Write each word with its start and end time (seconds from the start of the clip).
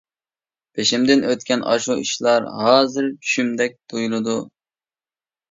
بېشىمدىن 0.77 1.21
ئۆتكەن 1.27 1.65
ئاشۇ 1.73 1.97
ئىشلار 2.05 2.47
ھازىر 2.63 3.11
چۈشۈمدەك 3.27 3.79
تۇيۇلىدۇ. 3.95 4.41